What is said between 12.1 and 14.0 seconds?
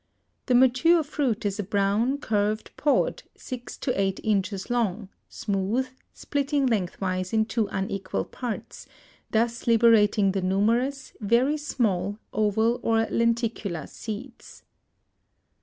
oval or lenticular